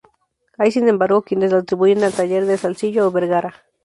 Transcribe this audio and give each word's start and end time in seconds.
Hay 0.57 0.71
sin 0.71 0.89
embargo, 0.89 1.21
quienes 1.21 1.51
la 1.51 1.59
atribuyen 1.59 2.03
al 2.03 2.11
taller 2.11 2.47
de 2.47 2.57
Salzillo 2.57 3.05
o 3.07 3.11
Vergara. 3.11 3.53